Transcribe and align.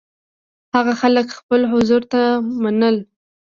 هغه 0.75 0.93
خلک 1.01 1.27
خپل 1.39 1.61
حضور 1.73 2.01
ته 2.11 2.21
منل. 2.63 2.97